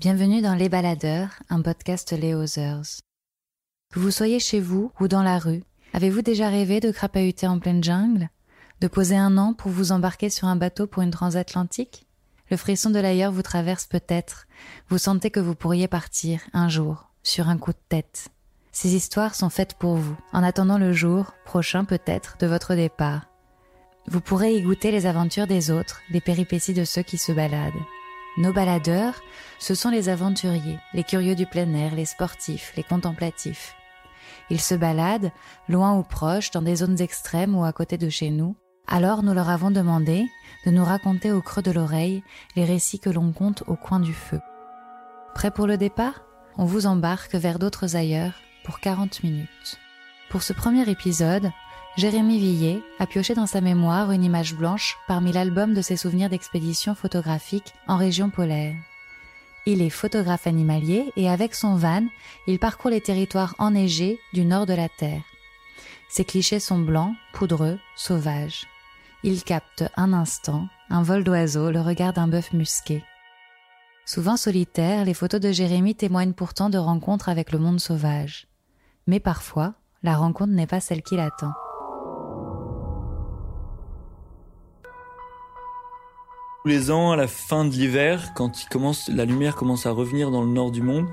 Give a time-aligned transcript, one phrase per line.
[0.00, 3.02] Bienvenue dans Les Baladeurs, un podcast Les Others.
[3.92, 7.58] Que vous soyez chez vous ou dans la rue, avez-vous déjà rêvé de crapahuter en
[7.58, 8.30] pleine jungle?
[8.80, 12.06] De poser un an pour vous embarquer sur un bateau pour une transatlantique?
[12.50, 14.46] Le frisson de l'ailleurs vous traverse peut-être.
[14.88, 18.30] Vous sentez que vous pourriez partir, un jour, sur un coup de tête.
[18.72, 23.26] Ces histoires sont faites pour vous, en attendant le jour, prochain peut-être, de votre départ.
[24.06, 27.74] Vous pourrez y goûter les aventures des autres, les péripéties de ceux qui se baladent.
[28.36, 29.20] Nos baladeurs,
[29.58, 33.74] ce sont les aventuriers, les curieux du plein air, les sportifs, les contemplatifs.
[34.50, 35.32] Ils se baladent,
[35.68, 38.56] loin ou proche, dans des zones extrêmes ou à côté de chez nous.
[38.86, 40.26] Alors nous leur avons demandé
[40.64, 42.22] de nous raconter au creux de l'oreille
[42.56, 44.40] les récits que l'on compte au coin du feu.
[45.34, 46.22] Prêt pour le départ?
[46.56, 48.34] On vous embarque vers d'autres ailleurs
[48.64, 49.78] pour 40 minutes.
[50.28, 51.50] Pour ce premier épisode,
[51.96, 56.30] Jérémy Villet a pioché dans sa mémoire une image blanche parmi l'album de ses souvenirs
[56.30, 58.76] d'expéditions photographiques en région polaire.
[59.66, 62.06] Il est photographe animalier et avec son van,
[62.46, 65.22] il parcourt les territoires enneigés du nord de la Terre.
[66.08, 68.66] Ses clichés sont blancs, poudreux, sauvages.
[69.22, 73.04] Il capte un instant, un vol d'oiseau, le regard d'un bœuf musqué.
[74.06, 78.46] Souvent solitaires, les photos de Jérémy témoignent pourtant de rencontres avec le monde sauvage.
[79.06, 81.52] Mais parfois, la rencontre n'est pas celle qu'il attend.
[86.62, 89.92] Tous les ans, à la fin de l'hiver, quand il commence, la lumière commence à
[89.92, 91.06] revenir dans le nord du monde,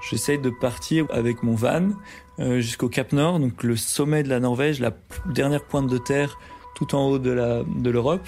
[0.00, 1.90] j'essaye de partir avec mon van
[2.40, 4.92] euh, jusqu'au Cap Nord, donc le sommet de la Norvège, la
[5.26, 6.40] dernière pointe de terre
[6.74, 8.26] tout en haut de l'Europe.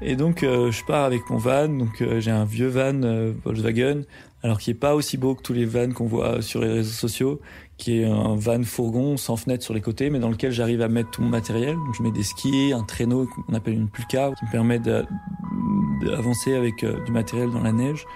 [0.00, 3.32] Et donc euh, je pars avec mon van, donc euh, j'ai un vieux van euh,
[3.44, 4.02] Volkswagen,
[4.42, 6.92] alors qui est pas aussi beau que tous les vans qu'on voit sur les réseaux
[6.92, 7.40] sociaux,
[7.78, 10.88] qui est un van fourgon sans fenêtre sur les côtés, mais dans lequel j'arrive à
[10.88, 11.74] mettre tout mon matériel.
[11.74, 16.54] Donc je mets des skis, un traîneau qu'on appelle une pulka, qui me permet d'avancer
[16.54, 18.06] avec euh, du matériel dans la neige.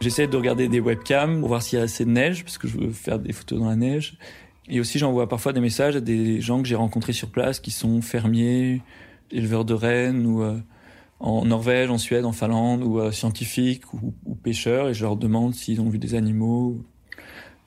[0.00, 2.68] J'essaie de regarder des webcams pour voir s'il y a assez de neige, parce que
[2.68, 4.16] je veux faire des photos dans la neige.
[4.68, 7.70] Et aussi j'envoie parfois des messages à des gens que j'ai rencontrés sur place, qui
[7.70, 8.82] sont fermiers,
[9.30, 10.58] éleveurs de rennes ou euh,
[11.20, 15.16] en Norvège, en Suède, en Finlande, ou euh, scientifiques ou, ou, pêcheurs, et je leur
[15.16, 16.80] demande s'ils ont vu des animaux.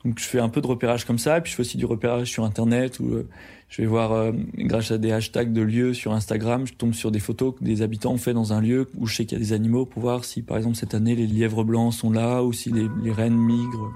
[0.04, 1.84] Donc je fais un peu de repérage comme ça, et puis je fais aussi du
[1.84, 3.28] repérage sur Internet, où euh,
[3.68, 7.10] je vais voir, euh, grâce à des hashtags de lieux sur Instagram, je tombe sur
[7.10, 9.40] des photos que des habitants ont fait dans un lieu où je sais qu'il y
[9.40, 12.42] a des animaux, pour voir si par exemple cette année les lièvres blancs sont là,
[12.42, 13.92] ou si les, les rennes migrent.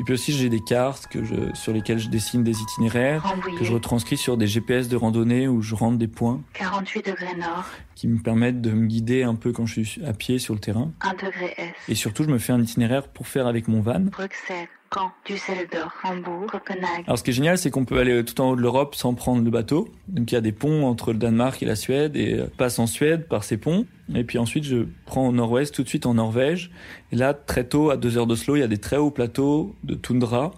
[0.00, 3.24] Et puis aussi, j'ai des cartes que je, sur lesquelles je dessine des itinéraires,
[3.58, 6.40] que je retranscris sur des GPS de randonnée où je rentre des points.
[6.54, 10.12] 48 degrés nord, qui me permettent de me guider un peu quand je suis à
[10.12, 10.92] pied sur le terrain.
[11.00, 14.00] 1 degré est, Et surtout, je me fais un itinéraire pour faire avec mon van.
[14.00, 18.40] Bruxelles, Caen, Düsseldorf, Hambourg, Copenhague, Alors, ce qui est génial, c'est qu'on peut aller tout
[18.40, 19.88] en haut de l'Europe sans prendre le bateau.
[20.08, 22.78] Donc, il y a des ponts entre le Danemark et la Suède et euh, passe
[22.78, 23.86] en Suède par ces ponts.
[24.14, 26.70] Et puis ensuite, je prends au nord-ouest, tout de suite en Norvège.
[27.10, 29.74] Et là, très tôt, à deux heures d'Oslo, il y a des très hauts plateaux
[29.82, 30.52] de toundra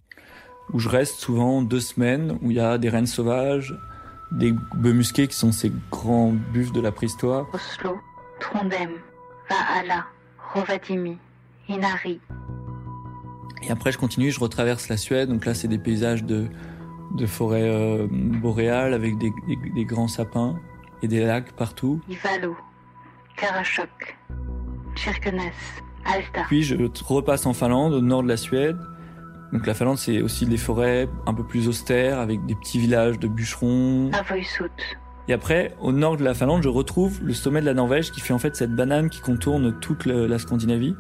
[0.72, 3.74] où je reste souvent deux semaines, où il y a des rennes sauvages,
[4.32, 7.46] des bœufs musqués qui sont ces grands buffles de la préhistoire.
[7.52, 7.98] Oslo,
[8.40, 8.90] Trondheim,
[9.48, 10.06] Vaala,
[10.54, 11.18] Rovaniemi,
[11.68, 12.20] Inari,
[13.66, 15.28] Et après, je continue, je retraverse la Suède.
[15.28, 16.46] Donc là, c'est des paysages de,
[17.16, 20.56] de forêts euh, boréales avec des, des, des grands sapins
[21.02, 22.00] et des lacs partout.
[22.08, 22.56] Ivalo,
[23.36, 24.16] Karasjok,
[24.94, 25.40] Kirkenes,
[26.04, 28.76] Alta, Puis je repasse en Finlande, au nord de la Suède.
[29.52, 33.18] Donc la Finlande, c'est aussi des forêts un peu plus austères, avec des petits villages
[33.18, 34.10] de bûcherons.
[34.12, 34.70] Avoisut,
[35.28, 38.20] Et après, au nord de la Finlande, je retrouve le sommet de la Norvège qui
[38.20, 40.96] fait en fait cette banane qui contourne toute le- la Scandinavie.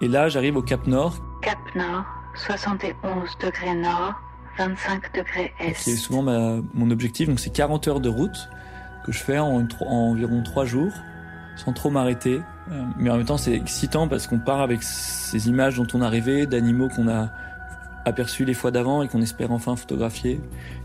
[0.00, 2.04] Et là, j'arrive au Cap Nord, Cap Nord,
[2.34, 2.94] 71
[3.40, 4.14] degrés nord,
[4.58, 7.28] 25 degrés est, qui est souvent ma- mon objectif.
[7.28, 8.48] Donc c'est 40 heures de route
[9.04, 10.92] que je fais en, environ 3 jours,
[11.56, 12.40] sans trop m'arrêter.
[12.70, 16.00] Euh, mais en même temps, c'est excitant parce qu'on part avec ces images dont on
[16.00, 17.30] a rêvé, d'animaux qu'on a
[18.04, 20.40] aperçus les fois d'avant et qu'on espère enfin photographier.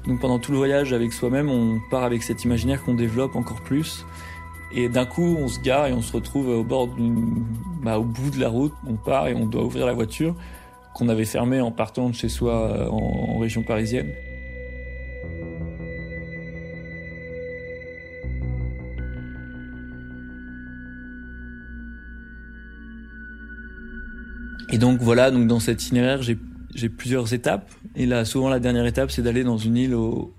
[0.06, 3.62] Donc pendant tout le voyage avec soi-même, on part avec cet imaginaire qu'on développe encore
[3.62, 4.06] plus.
[4.72, 6.90] Et d'un coup, on se gare et on se retrouve au bord
[7.82, 8.74] bah, au bout de la route.
[8.86, 10.36] On part et on doit ouvrir la voiture
[10.94, 14.12] qu'on avait fermée en partant de chez soi euh, en, région parisienne.
[24.74, 27.72] Et donc voilà, donc dans cet itinéraire, j'ai plusieurs étapes.
[27.96, 30.34] Et là, souvent, la dernière étape, c'est d'aller dans une île au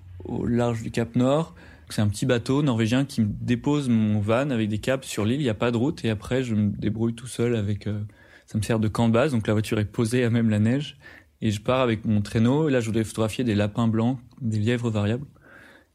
[0.45, 1.55] large du Cap Nord.
[1.91, 5.41] C'est un petit bateau norvégien qui me dépose mon van avec des câbles sur l'île.
[5.41, 6.05] Il n'y a pas de route.
[6.05, 7.87] Et après, je me débrouille tout seul avec.
[7.87, 8.01] euh,
[8.47, 9.33] ça me sert de camp de base.
[9.33, 10.99] Donc la voiture est posée à même la neige.
[11.41, 12.69] Et je pars avec mon traîneau.
[12.69, 15.27] Et là, je voulais photographier des lapins blancs, des lièvres variables,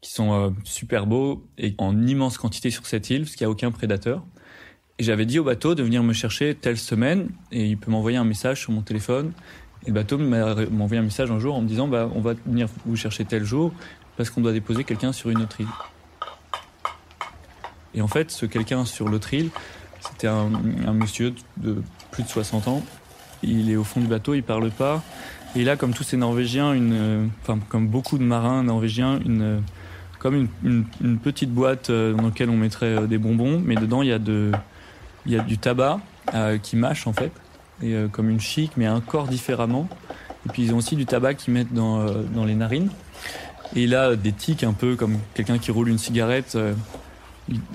[0.00, 3.48] qui sont euh, super beaux et en immense quantité sur cette île, parce qu'il n'y
[3.48, 4.24] a aucun prédateur.
[4.98, 7.28] Et j'avais dit au bateau de venir me chercher telle semaine.
[7.52, 9.32] Et il peut m'envoyer un message sur mon téléphone.
[9.84, 12.34] Et le bateau m'a envoyé un message un jour en me disant bah, on va
[12.46, 13.72] venir vous chercher tel jour
[14.16, 15.68] parce qu'on doit déposer quelqu'un sur une autre île.
[17.94, 19.50] Et en fait, ce quelqu'un sur l'autre île,
[20.00, 20.48] c'était un,
[20.92, 22.82] monsieur de plus de 60 ans.
[23.42, 25.02] Il est au fond du bateau, il parle pas.
[25.54, 26.74] Et il a, comme tous ces Norvégiens,
[27.42, 29.20] enfin comme beaucoup de marins norvégiens,
[30.18, 34.08] comme une, petite boîte euh, dans laquelle on mettrait euh, des bonbons, mais dedans il
[34.08, 36.00] y a du tabac
[36.34, 37.30] euh, qui mâche en fait,
[37.82, 39.86] et comme une chic, mais encore différemment.
[40.46, 42.88] Et puis ils ont aussi du tabac qu'ils mettent dans les narines.
[43.76, 46.74] Et il a des tics un peu comme quelqu'un qui roule une cigarette euh,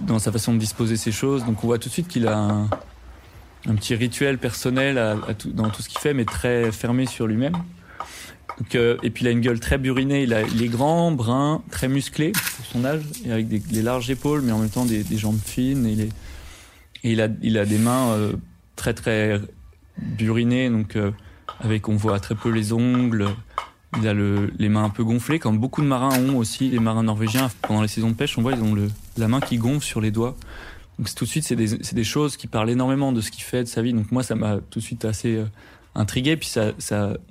[0.01, 1.45] dans sa façon de disposer ses choses.
[1.45, 2.69] Donc on voit tout de suite qu'il a un,
[3.75, 7.55] petit rituel personnel dans tout ce qu'il fait, mais très fermé sur lui-même.
[8.75, 12.31] Euh, et puis il a une gueule très burinée, il, est grand, brun, très musclé
[12.31, 15.85] pour son âge, et avec des, larges épaules, mais en même temps des, jambes fines.
[15.85, 16.09] Et
[17.03, 18.33] il, a, des mains euh,
[18.75, 19.39] très très
[19.97, 20.97] burinées, donc
[21.59, 23.27] avec on voit très peu les ongles.
[23.97, 26.69] Il a le, les mains un peu gonflées, comme beaucoup de marins ont aussi.
[26.69, 28.75] Les marins norvégiens, pendant les saisons de pêche, on voit ils ont
[29.17, 30.35] la main qui gonfle sur les doigts.
[30.99, 33.67] Donc tout de suite, c'est des, choses qui parlent énormément de ce qu'il fait, de
[33.67, 33.93] sa vie.
[33.93, 35.45] Donc moi, ça m'a tout de suite assez euh,
[35.95, 36.37] intrigué.
[36.37, 36.53] Puis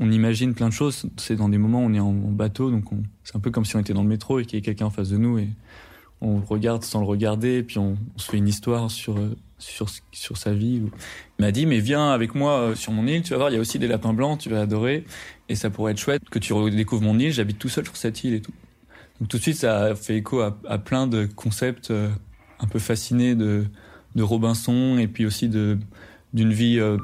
[0.00, 1.06] on imagine plein de choses.
[1.16, 3.64] C'est dans des moments où on est en, bateau, donc on- c'est un peu comme
[3.64, 5.38] si on était dans le métro et qu'il y avait quelqu'un en face de nous
[5.38, 5.48] et
[6.20, 9.36] on regarde sans le regarder, et puis on, on se fait une histoire sur euh,
[9.58, 10.82] sur sur sa vie.
[11.38, 13.54] Il m'a dit mais viens avec moi euh, sur mon île, tu vas voir, il
[13.54, 15.04] y a aussi des lapins blancs, tu vas adorer
[15.48, 17.32] et ça pourrait être chouette que tu redécouvres mon île.
[17.32, 18.52] J'habite tout seul sur cette île et tout.
[19.20, 22.08] Donc tout de suite, ça fait écho à, à plein de concepts euh,
[22.60, 23.66] un peu fascinés de
[24.14, 25.78] de Robinson et puis aussi de
[26.32, 26.96] d'une vie euh,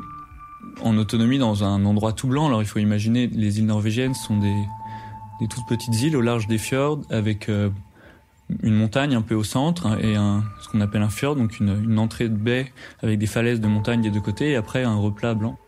[0.83, 2.47] en autonomie dans un endroit tout blanc.
[2.47, 4.57] Alors il faut imaginer les îles norvégiennes sont des
[5.41, 7.49] des toutes petites îles au large des fjords avec
[8.63, 11.99] une montagne un peu au centre hein, et ce qu'on appelle un fjord, donc une,
[11.99, 12.73] entrée de baie
[13.03, 15.59] avec des falaises de montagne des deux côtés et après un replat blanc.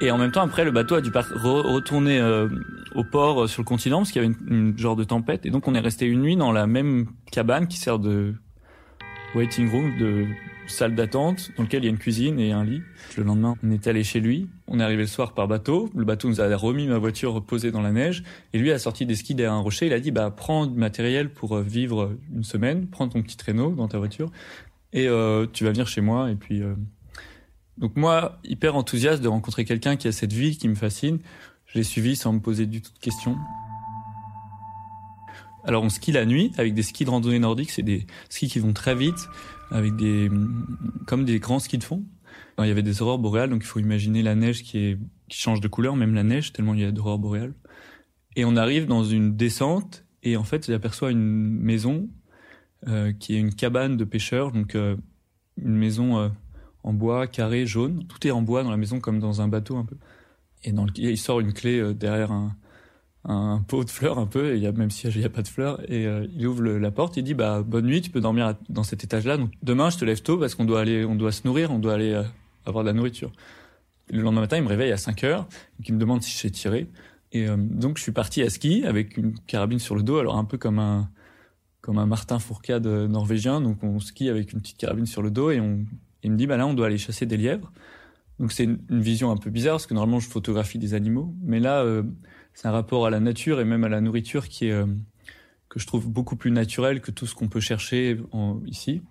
[0.00, 2.48] Et en même temps, après, le bateau a dû retourner euh,
[2.94, 5.46] au port euh, sur le continent parce qu'il y avait une, une genre de tempête.
[5.46, 8.34] Et donc, on est resté une nuit dans la même cabane qui sert de
[9.34, 10.26] waiting room, de
[10.66, 12.82] salle d'attente, dans lequel il y a une cuisine et un lit.
[13.16, 14.48] Le lendemain, on est allé chez lui.
[14.66, 15.90] On est arrivé le soir par bateau.
[15.94, 18.22] Le bateau nous a remis ma voiture posée dans la neige.
[18.52, 19.86] Et lui a sorti des skis derrière un rocher.
[19.86, 22.86] Il a dit, bah, prends du matériel pour euh, vivre une semaine.
[22.86, 24.30] Prends ton petit traîneau dans ta voiture.
[24.92, 26.30] Et euh, tu vas venir chez moi.
[26.30, 26.74] Et puis, euh,
[27.78, 31.18] donc moi, hyper enthousiaste de rencontrer quelqu'un qui a cette vie qui me fascine.
[31.66, 33.36] Je l'ai suivi sans me poser du tout de questions.
[35.66, 38.60] Alors on skie la nuit avec des skis de randonnée nordique, c'est des skis qui
[38.60, 39.28] vont très vite
[39.70, 40.30] avec des
[41.06, 42.04] comme des grands skis de fond.
[42.58, 44.98] Il y avait des aurores boréales, donc il faut imaginer la neige qui est
[45.28, 47.54] qui change de couleur, même la neige tellement il y a d'aurores boréales.
[48.36, 52.08] Et on arrive dans une descente et en fait j'aperçois une maison
[52.88, 54.96] euh, qui est une cabane de pêcheurs, donc euh,
[55.56, 56.28] une maison euh,
[56.82, 58.06] en bois carré jaune.
[58.06, 59.96] Tout est en bois dans la maison comme dans un bateau un peu.
[60.64, 62.56] Et dans le, il sort une clé euh, derrière un,
[63.28, 65.80] un pot de fleurs un peu, et il même s'il n'y a pas de fleurs,
[65.90, 68.84] et euh, il ouvre la porte, il dit bah bonne nuit, tu peux dormir dans
[68.84, 69.36] cet étage-là.
[69.36, 71.78] Donc demain je te lève tôt parce qu'on doit aller, on doit se nourrir, on
[71.78, 72.22] doit aller euh,
[72.66, 73.32] avoir de la nourriture.
[74.10, 75.42] Le lendemain matin, il me réveille à 5 heures,
[75.78, 76.88] donc il me demande si je sais tirer.
[77.32, 80.36] Et euh, donc je suis parti à ski avec une carabine sur le dos, alors
[80.36, 81.10] un peu comme un
[81.80, 83.60] comme un Martin Fourcade norvégien.
[83.60, 85.84] Donc on skie avec une petite carabine sur le dos et on
[86.22, 87.72] il me dit bah là on doit aller chasser des lièvres.
[88.38, 91.58] Donc c'est une, vision un peu bizarre parce que normalement je photographie des animaux, mais
[91.58, 91.84] là
[92.56, 94.86] c'est un rapport à la nature et même à la nourriture qui est euh,
[95.68, 98.18] que je trouve beaucoup plus naturel que tout ce qu'on peut chercher
[98.66, 99.02] ici.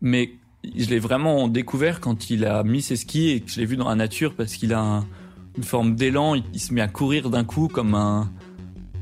[0.00, 0.30] Mais
[0.76, 3.76] je l'ai vraiment découvert quand il a mis ses skis et que je l'ai vu
[3.76, 5.06] dans la nature parce qu'il a un-
[5.56, 6.36] une forme d'élan.
[6.36, 8.30] Il, il se met à courir d'un coup comme un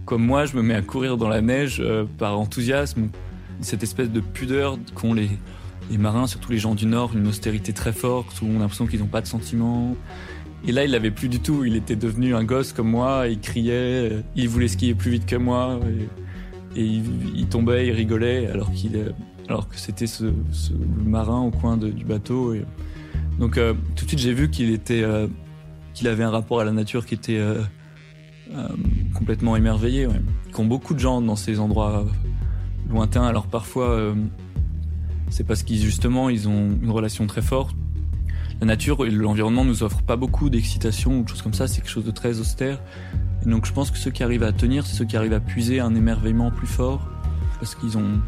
[0.06, 3.10] comme moi je me mets à courir dans la neige euh, par enthousiasme.
[3.60, 5.28] Cette espèce de pudeur qu'ont les
[5.90, 8.86] les marins, surtout les gens du Nord, une austérité très forte où on a l'impression
[8.86, 9.96] qu'ils n'ont pas de sentiments.
[10.66, 11.64] Et là, il l'avait plus du tout.
[11.64, 13.26] Il était devenu un gosse comme moi.
[13.28, 14.22] Il criait.
[14.36, 15.80] Il voulait skier plus vite que moi.
[16.76, 19.12] Et, il, tombait, il rigolait, alors qu'il,
[19.48, 20.72] alors que c'était ce, ce
[21.04, 22.54] marin au coin du bateau.
[23.40, 25.26] Donc, euh, tout de suite, j'ai vu qu'il était, euh,
[25.94, 27.62] qu'il avait un rapport à la nature qui était euh,
[29.14, 30.06] complètement émerveillé.
[30.06, 30.20] Ouais.
[30.52, 32.06] Qu'ont beaucoup de gens dans ces endroits
[32.88, 33.24] lointains.
[33.24, 34.14] Alors parfois,
[35.28, 37.76] c'est parce qu'ils justement, ils ont une relation très forte.
[38.60, 41.66] La nature et l'environnement nous offrent pas beaucoup d'excitation ou de choses comme ça.
[41.66, 42.78] C'est quelque chose de très austère.
[43.44, 45.40] Et donc je pense que ceux qui arrivent à tenir, c'est ceux qui arrivent à
[45.40, 47.08] puiser un émerveillement plus fort
[47.58, 48.20] parce qu'ils ont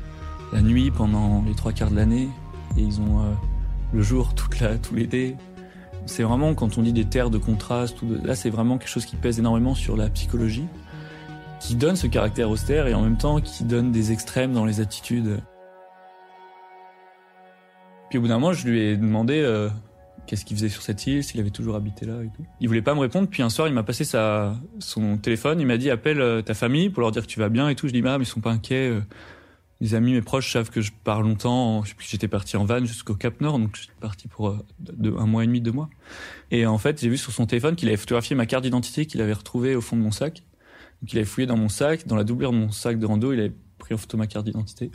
[0.53, 2.29] la nuit pendant les trois quarts de l'année
[2.77, 3.33] et ils ont euh,
[3.93, 5.37] le jour toute la, tout l'été.
[6.07, 9.17] C'est vraiment quand on dit des terres de contraste, là c'est vraiment quelque chose qui
[9.17, 10.67] pèse énormément sur la psychologie,
[11.61, 14.81] qui donne ce caractère austère et en même temps qui donne des extrêmes dans les
[14.81, 15.41] attitudes.
[18.09, 19.71] Puis au bout d'un moment, je lui ai demandé euh,
[20.27, 22.45] qu'est-ce qu'il faisait sur cette île, s'il avait toujours habité là et tout.
[22.61, 25.67] Il voulait pas me répondre, puis un soir, il m'a passé sa, son téléphone, il
[25.67, 27.89] m'a dit appelle euh, ta famille pour leur dire que tu vas bien et tout.
[27.89, 28.91] Je dis ah mais ils sont pas inquiets.
[28.91, 29.01] Euh.
[29.81, 31.83] Les amis, mes proches savent que je pars longtemps.
[31.99, 35.47] J'étais parti en van jusqu'au Cap Nord, donc j'étais parti pour euh, un mois et
[35.49, 35.91] demi, deux mois.
[36.53, 39.21] Et en fait, j'ai vu sur son téléphone qu'il avait photographié ma carte d'identité qu'il
[39.21, 40.45] avait retrouvée au fond de mon sac.
[41.03, 43.33] Donc il avait fouillé dans mon sac, dans la doublure de mon sac de rando,
[43.33, 44.93] il avait pris en photo ma carte d'identité.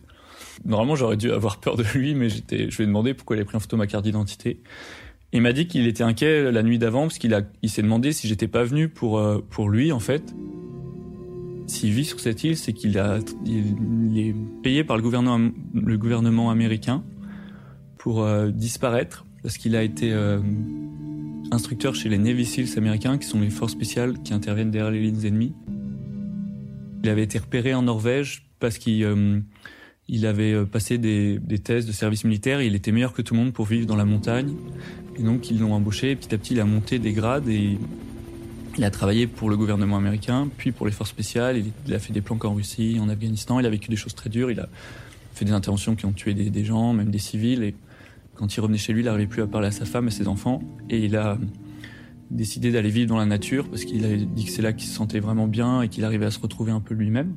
[0.63, 3.39] Normalement, j'aurais dû avoir peur de lui, mais j'étais, je lui ai demandé pourquoi il
[3.39, 4.61] avait pris en photo ma carte d'identité.
[5.33, 8.27] Il m'a dit qu'il était inquiet la nuit d'avant parce qu'il il s'est demandé si
[8.27, 10.33] j'étais pas venu pour euh, pour lui en fait.
[11.67, 13.01] S'il vit sur cette île, c'est qu'il
[13.45, 17.03] il, est payé par le gouvernement, le gouvernement américain
[17.97, 20.39] pour euh, disparaître parce qu'il a été euh,
[21.51, 25.01] instructeur chez les Navy Seals américains, qui sont les forces spéciales qui interviennent derrière les
[25.01, 25.53] lignes ennemies.
[27.03, 29.43] Il avait été repéré en Norvège parce qu'il
[30.07, 32.61] il avait passé des, des tests de service militaire.
[32.61, 34.55] il était meilleur que tout le monde pour vivre dans la montagne.
[35.19, 36.15] Et donc ils l'ont embauché.
[36.15, 37.77] Petit à petit, il a monté des grades et
[38.77, 41.63] il a travaillé pour le gouvernement américain, puis pour les forces spéciales.
[41.87, 43.59] Il, a fait des planques en Russie, en Afghanistan.
[43.59, 44.51] Il a vécu des choses très dures.
[44.51, 44.69] Il a
[45.33, 47.63] fait des interventions qui ont tué des, gens, même des civils.
[47.63, 47.75] Et
[48.35, 50.27] quand il revenait chez lui, il n'arrivait plus à parler à sa femme et ses
[50.27, 50.61] enfants.
[50.89, 51.39] Et il a
[52.29, 54.93] décidé d'aller vivre dans la nature parce qu'il avait dit que c'est là qu'il se
[54.93, 57.35] sentait vraiment bien et qu'il arrivait à se retrouver un peu lui-même.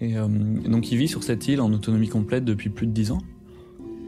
[0.00, 3.12] Et euh, donc il vit sur cette île en autonomie complète depuis plus de dix
[3.12, 3.20] ans.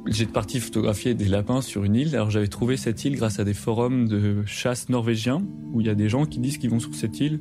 [0.06, 2.14] J'ai parti photographier des lapins sur une île.
[2.14, 5.42] Alors j'avais trouvé cette île grâce à des forums de chasse norvégiens
[5.72, 7.40] où il y a des gens qui disent qu'ils vont sur cette île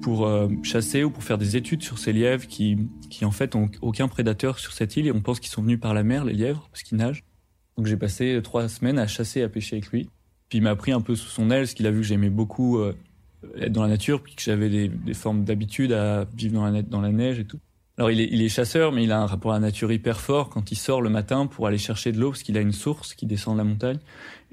[0.00, 2.78] pour euh, chasser ou pour faire des études sur ces lièvres qui,
[3.10, 5.78] qui en fait ont aucun prédateur sur cette île et on pense qu'ils sont venus
[5.78, 7.22] par la mer, les lièvres, parce qu'ils nagent.
[7.76, 10.08] Donc j'ai passé trois semaines à chasser à pêcher avec lui.
[10.48, 12.30] Puis il m'a pris un peu sous son aile, parce qu'il a vu que j'aimais
[12.30, 12.94] beaucoup euh,
[13.56, 17.12] être dans la nature, puis que j'avais des, des formes d'habitude à vivre dans la
[17.12, 17.60] neige et tout.
[17.98, 20.48] Alors il est, chasseur, mais il a un rapport à la nature hyper fort.
[20.48, 23.14] Quand il sort le matin pour aller chercher de l'eau, parce qu'il a une source
[23.14, 23.98] qui descend de la montagne,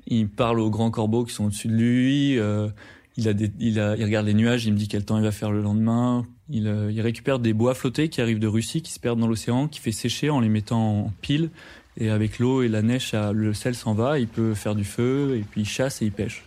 [0.07, 2.37] il parle aux grands corbeaux qui sont au-dessus de lui.
[2.37, 2.67] Euh,
[3.15, 5.31] il, a des, il, a, regarde les nuages, il me dit quel temps il va
[5.31, 6.25] faire le lendemain.
[6.49, 9.27] Il, euh, il récupère des bois flottés qui arrivent de Russie, qui se perdent dans
[9.27, 11.49] l'océan, qui fait sécher en les mettant en pile.
[11.95, 14.19] Et avec l'eau et la neige, le sel s'en va.
[14.19, 16.43] Il peut faire du feu et puis il chasse et il pêche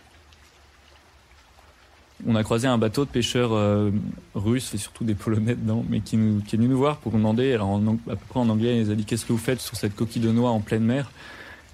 [2.27, 3.91] on a croisé un bateau de pêcheurs euh,
[4.35, 7.17] russes et surtout des polonais dedans, mais qui, nous, est venu nous voir pour nous
[7.17, 9.39] demander, alors en, à peu près en anglais, il nous a dit qu'est-ce que vous
[9.39, 11.11] faites sur cette coquille de noix en pleine mer?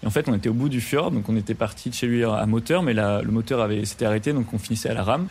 [0.04, 2.08] Et en fait, on était au bout du fjord, donc on était parti de chez
[2.08, 5.28] lui à moteur, mais le moteur avait s'était arrêté, donc on finissait à la rame.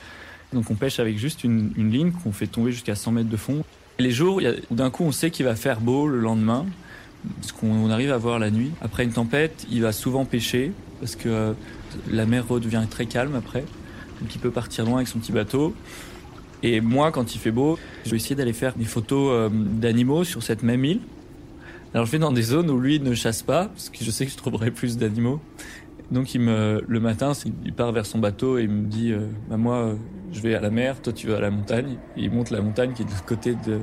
[0.52, 3.64] Donc on pêche avec juste une, ligne qu'on fait tomber jusqu'à 100 mètres de fond.
[3.98, 6.66] Et les jours d'un coup on sait qu'il va faire beau le lendemain,
[7.40, 8.70] parce qu'on arrive à voir la nuit.
[8.80, 11.52] Après une tempête, il va souvent pêcher parce que euh,
[12.10, 13.64] la mer redevient très calme après
[14.20, 15.74] donc il peut partir loin avec son petit bateau.
[16.62, 20.24] Et moi, quand il fait beau, je vais essayer d'aller faire des photos euh, d'animaux
[20.24, 21.00] sur cette même île.
[21.94, 24.26] Alors je vais dans des zones où lui ne chasse pas, parce que je sais
[24.26, 25.40] que je trouverai plus d'animaux.
[26.10, 27.32] Donc le matin,
[27.64, 29.94] il part vers son bateau et il me dit, euh, bah moi, euh,
[30.32, 31.98] je vais à la mer, toi tu vas à la montagne.
[32.16, 33.80] Et il monte la montagne qui est de,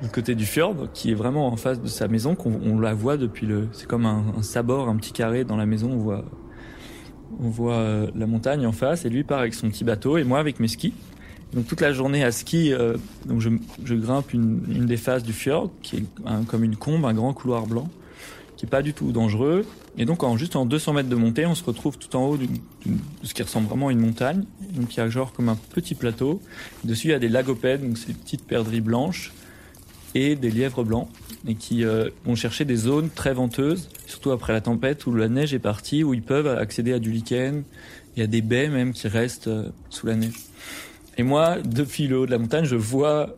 [0.00, 3.16] l'autre côté du fjord, qui est vraiment en face de sa maison, qu'on la voit
[3.16, 6.24] depuis le, c'est comme un, un sabord, un petit carré dans la maison, on voit
[7.40, 10.24] on voit euh, la montagne en face et lui part avec son petit bateau et
[10.24, 10.92] moi avec mes skis.
[11.54, 13.48] Donc toute la journée à ski, euh, donc je,
[13.84, 16.04] je grimpe une, une, des faces du fjord qui est
[16.46, 17.88] comme une combe, un grand couloir blanc
[18.58, 19.64] qui est pas du tout dangereux.
[19.96, 22.36] Et donc en juste en 200 mètres de montée, on se retrouve tout en haut
[22.36, 22.46] de
[23.22, 24.44] ce qui ressemble vraiment à une montagne.
[24.74, 26.42] Donc il y a genre comme un petit plateau.
[26.84, 29.32] Dessus il y a des lagopèdes, donc c'est des petites perdrix blanches
[30.14, 31.08] et des lièvres blancs
[31.46, 35.28] et qui euh, vont chercher des zones très venteuses, surtout après la tempête où la
[35.28, 37.64] neige est partie, où ils peuvent accéder à du lichen.
[38.16, 40.34] Y a des baies même qui restent euh, sous la neige.
[41.16, 43.36] Et moi, depuis le haut de la montagne, je vois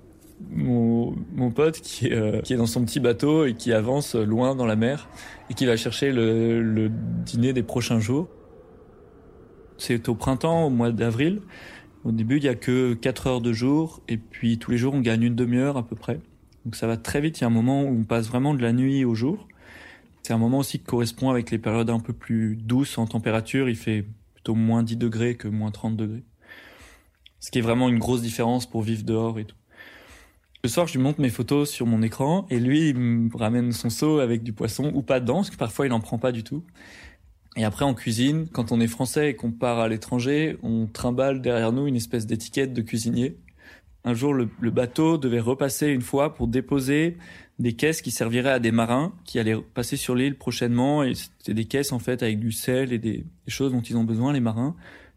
[0.51, 4.15] mon, mon pote qui est, euh, qui est dans son petit bateau et qui avance
[4.15, 5.09] loin dans la mer
[5.51, 8.29] et qui va chercher le, le dîner des prochains jours.
[9.77, 11.41] C'est au printemps, au mois d'avril.
[12.05, 14.95] Au début, il y a que 4 heures de jour et puis tous les jours,
[14.95, 16.21] on gagne une demi-heure à peu près.
[16.65, 17.39] Donc ça va très vite.
[17.39, 19.49] Il y a un moment où on passe vraiment de la nuit au jour.
[20.23, 23.69] C'est un moment aussi qui correspond avec les périodes un peu plus douces en température.
[23.69, 26.25] Il fait plutôt moins 10 degrés que moins 30 degrés.
[27.41, 29.57] Ce qui est vraiment une grosse différence pour vivre dehors et tout.
[30.63, 33.73] Le soir, je lui montre mes photos sur mon écran et lui, il me ramène
[33.73, 36.33] son seau avec du poisson ou pas dedans, parce que parfois il en prend pas
[36.33, 36.65] du tout.
[37.57, 41.41] Et après, en cuisine, quand on est français et qu'on part à l'étranger, on trimballe
[41.41, 43.39] derrière nous une espèce d'étiquette de cuisinier.
[44.05, 47.19] Un jour, le, bateau devait repasser une fois pour déposer
[47.59, 51.03] des caisses qui serviraient à des marins qui allaient passer sur l'île prochainement.
[51.03, 53.97] Et c'était des caisses, en fait, avec du sel et des, des choses dont ils
[53.97, 54.75] ont besoin, les marins.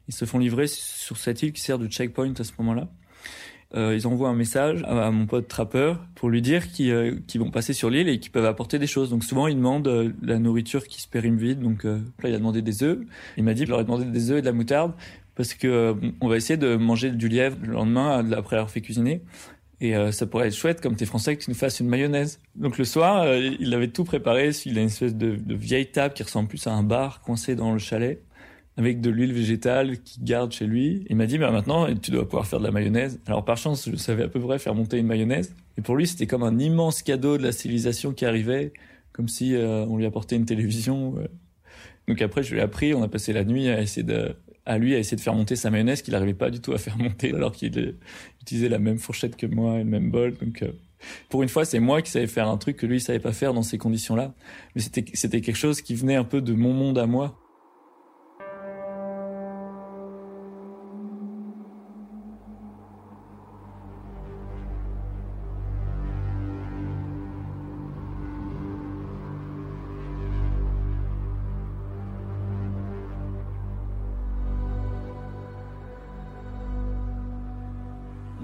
[0.09, 2.89] Ils se font livrer sur cette île qui sert de checkpoint à ce moment-là
[3.75, 7.49] euh, ils envoient un message à, mon pote trappeur pour lui dire qu'ils euh, vont
[7.49, 9.09] passer sur l'île et qu'ils peuvent apporter des choses.
[9.09, 11.59] Donc souvent, ils demandent euh, la nourriture qui se périme vide.
[11.59, 12.99] Donc euh, là, il a demandé des œufs.
[13.37, 14.93] Il m'a dit, je leur ai demandé des œufs et de la moutarde
[15.35, 19.21] parce que on va essayer de manger du lièvre le lendemain après avoir fait cuisiner.
[19.81, 22.39] Et ça pourrait être chouette, comme t'es français, que tu nous fasses une mayonnaise.
[22.55, 24.51] Donc le soir, il avait tout préparé.
[24.65, 27.73] Il a une espèce de, vieille table qui ressemble plus à un bar coincé dans
[27.73, 28.23] le chalet
[28.77, 31.05] avec de l'huile végétale qu'il garde chez lui.
[31.09, 33.19] Il m'a dit, bah maintenant, tu dois pouvoir faire de la mayonnaise.
[33.27, 35.53] Alors par chance, je savais à peu près faire monter une mayonnaise.
[35.77, 38.73] Et pour lui, c'était comme un immense cadeau de la civilisation qui arrivait,
[39.11, 41.15] comme si euh, on lui apportait une télévision.
[42.07, 44.77] Donc après, je lui ai appris, on a passé la nuit à essayer de, à
[44.77, 46.97] lui à essayer de faire monter sa mayonnaise qu'il n'arrivait pas du tout à faire
[46.97, 47.95] monter alors qu'il
[48.41, 50.33] utilisait la même fourchette que moi et le même bol.
[50.37, 50.71] Donc euh,
[51.29, 53.53] pour une fois, c'est moi qui savais faire un truc que lui savait pas faire
[53.53, 54.33] dans ces conditions-là.
[54.75, 57.39] Mais c'était c'était quelque chose qui venait un peu de mon monde à moi.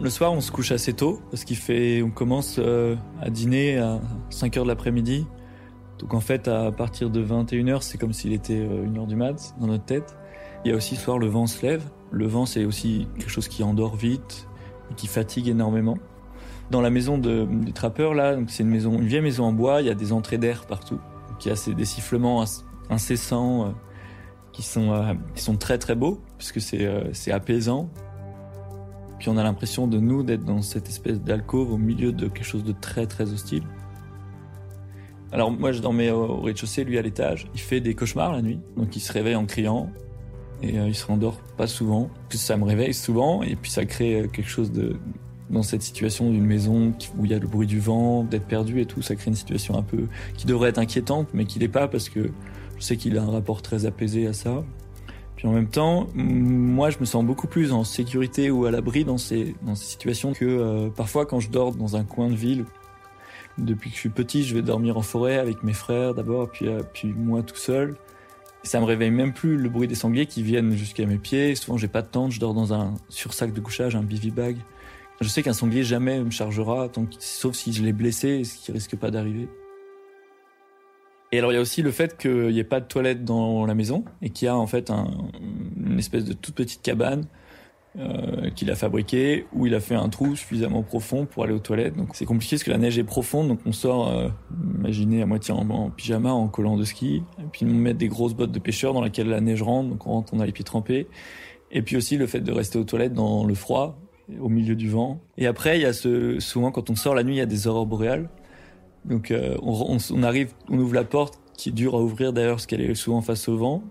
[0.10, 3.78] Le soir, on se couche assez tôt parce qu'il fait, on commence euh, à dîner
[3.78, 4.02] à
[4.32, 5.28] 5 heures de l'après-midi.
[6.00, 9.54] Donc en fait, à partir de 21h, c'est comme s'il était 1h euh, du mat
[9.60, 10.18] dans notre tête.
[10.66, 11.84] Il y a aussi ce soir, le vent se lève.
[12.10, 14.48] Le vent, c'est aussi quelque chose qui endort vite
[14.90, 16.00] et qui fatigue énormément.
[16.72, 19.86] Dans la maison de, du trappeur, là, c'est une une vieille maison en bois, il
[19.86, 21.00] y a des entrées d'air partout.
[21.30, 22.44] Donc, il y a des sifflements
[22.90, 23.70] incessants euh,
[24.54, 27.92] qui, sont, qui sont très très beaux puisque c'est apaisant.
[29.20, 32.46] Puis on a l'impression de nous d'être dans cette espèce d'alcôve au milieu de quelque
[32.46, 33.64] chose de très très hostile.
[35.32, 37.48] Alors moi je dormais au rez-de-chaussée, lui à l'étage.
[37.54, 39.92] Il fait des cauchemars la nuit, donc il se réveille en criant
[40.64, 42.10] et euh, il se rendort pas souvent.
[42.32, 44.96] Ça me réveille souvent et puis ça crée euh, quelque chose de
[45.50, 48.82] dans cette situation d'une maison où il y a le bruit du vent, d'être perdu
[48.82, 50.06] et tout, ça crée une situation un peu
[50.38, 52.30] qui devrait être inquiétante mais qui l'est pas parce que
[52.78, 54.64] je sais qu'il a un rapport très apaisé à ça.
[55.40, 59.06] Puis en même temps, moi, je me sens beaucoup plus en sécurité ou à l'abri
[59.06, 62.36] dans ces, dans ces situations que euh, parfois quand je dors dans un coin de
[62.36, 62.66] ville.
[63.58, 66.68] Depuis que je suis petit, je vais dormir en forêt avec mes frères d'abord, puis,
[66.68, 67.96] euh, puis moi tout seul.
[68.64, 71.56] Ça me réveille même plus le bruit des sangliers qui viennent jusqu'à mes pieds.
[71.56, 74.58] Souvent, j'ai pas de tente, je dors dans un sursac de couchage, un bivy bag.
[75.22, 78.74] Je sais qu'un sanglier jamais me chargera, tant sauf si je l'ai blessé, ce qui
[78.74, 79.48] risque pas d'arriver.
[81.32, 83.66] Et alors il y a aussi le fait qu'il n'y ait pas de toilette dans
[83.66, 85.08] la maison et qu'il y a en fait un,
[85.78, 87.26] une espèce de toute petite cabane
[87.98, 91.60] euh, qu'il a fabriquée où il a fait un trou suffisamment profond pour aller aux
[91.60, 91.96] toilettes.
[91.96, 94.30] Donc c'est compliqué parce que la neige est profonde, donc on sort, euh,
[94.78, 98.36] imaginez à moitié en, pyjama, en collant de ski, et puis on met des grosses
[98.36, 100.64] bottes de pêcheur dans lesquelles la neige rentre, donc on rentre, on a les pieds
[100.64, 101.08] trempés.
[101.72, 104.00] Et puis aussi le fait de rester aux toilettes dans le froid,
[104.40, 105.20] au milieu du vent.
[105.40, 107.48] Et après il y a ce, souvent quand on sort la nuit, il y a
[107.48, 108.30] des aurores boréales.
[109.06, 112.66] Donc euh, on, arrive, on ouvre la porte qui est dure à ouvrir d'ailleurs parce
[112.66, 113.84] qu'elle est souvent face au vent.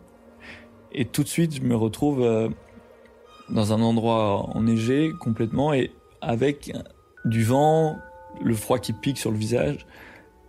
[0.92, 2.48] Et tout de suite, je me retrouve euh,
[3.50, 5.90] dans un endroit enneigé complètement et
[6.20, 6.72] avec
[7.24, 7.98] du vent,
[8.42, 9.86] le froid qui pique sur le visage.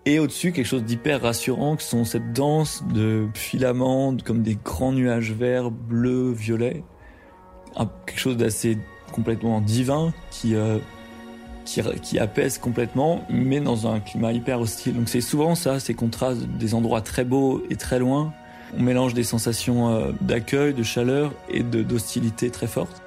[0.06, 4.94] Et au-dessus, quelque chose d'hyper rassurant, qui sont cette danse de filaments, comme des grands
[4.94, 6.84] nuages verts, bleus, violets.
[8.06, 8.78] quelque chose d'assez
[9.12, 10.80] complètement divin qui euh,
[12.02, 14.96] qui, apaise complètement, mais dans un climat hyper hostile.
[14.96, 18.34] Donc c'est souvent ça, ces contrastes des endroits très beaux et très loin.
[18.78, 23.02] On mélange des sensations euh, d'accueil, de chaleur et d'hostilité très fortes.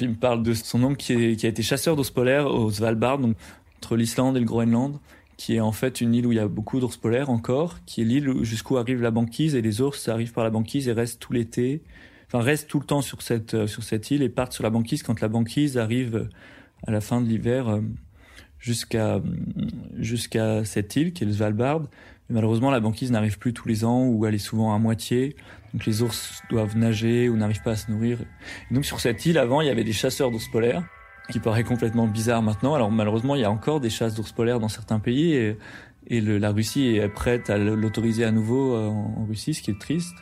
[0.00, 3.36] Il me parle de son oncle qui, a été chasseur d'ours polaires au Svalbard, donc
[3.78, 4.98] entre l'Islande et le Groenland,
[5.36, 8.00] qui est en fait une île où il y a beaucoup d'ours polaires encore, qui
[8.00, 11.20] est l'île jusqu'où arrive la banquise et les ours arrivent par la banquise et restent
[11.20, 11.82] tout l'été
[12.32, 14.70] enfin restent tout le temps sur cette euh, sur cette île et partent sur la
[14.70, 16.28] banquise quand la banquise arrive euh,
[16.86, 17.80] à la fin de l'hiver euh,
[18.58, 19.20] jusqu'à
[19.98, 21.82] jusqu'à cette île qui est le Svalbard.
[22.28, 25.34] Mais malheureusement, la banquise n'arrive plus tous les ans ou elle est souvent à moitié.
[25.72, 28.18] Donc les ours doivent nager ou n'arrivent pas à se nourrir.
[28.70, 30.84] Et donc sur cette île, avant, il y avait des chasseurs d'ours polaires
[31.30, 32.74] qui paraît complètement bizarre maintenant.
[32.74, 35.58] Alors malheureusement, il y a encore des chasses d'ours polaires dans certains pays et,
[36.06, 39.70] Et le, la Russie est prête à l'autoriser à nouveau euh, en, Russie, ce qui
[39.70, 40.16] est triste.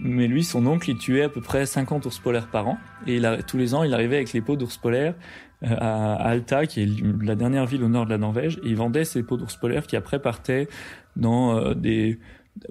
[0.00, 2.78] Mais lui, son oncle, il tuait à peu près 50 ours polaires par an.
[3.06, 5.14] Et il a, tous les ans, il arrivait avec les peaux d'ours polaires
[5.62, 6.88] euh, à, Alta, qui est
[7.22, 8.58] la dernière ville au nord de la Norvège.
[8.62, 10.68] Et il vendait ces peaux d'ours polaires qui après partaient
[11.16, 12.18] dans euh, des,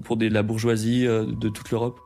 [0.04, 2.00] pour des, la bourgeoisie de toute l'Europe.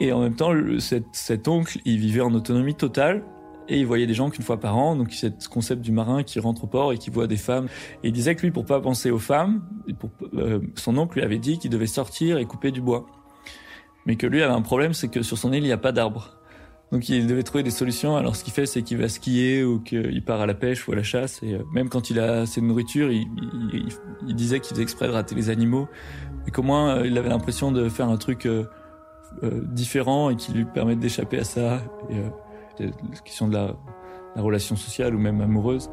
[0.00, 3.24] Et en même temps, cet, cet oncle, il vivait en autonomie totale
[3.68, 6.22] et il voyait des gens qu'une fois par an, donc c'est ce concept du marin
[6.22, 7.66] qui rentre au port et qui voit des femmes.
[8.02, 9.62] Et il disait que lui, pour pas penser aux femmes,
[10.34, 13.06] euh, son oncle lui avait dit qu'il devait sortir et couper du bois.
[14.06, 15.92] Mais que lui avait un problème, c'est que sur son île, il n'y a pas
[15.92, 16.38] d'arbres.
[16.92, 18.16] Donc il devait trouver des solutions.
[18.16, 20.92] Alors ce qu'il fait, c'est qu'il va skier ou qu'il part à la pêche ou
[20.92, 21.42] à la chasse.
[21.42, 23.26] Et euh, même quand il a assez de nourriture, il,
[24.26, 25.88] il, disait qu'il faisait exprès de rater les animaux.
[26.46, 28.48] Et qu'au moins, euh, il avait l'impression de faire un truc
[29.42, 31.82] différent et qui lui permette d'échapper à ça.
[32.86, 33.74] La question de la,
[34.36, 35.90] relation sociale ou même amoureuse,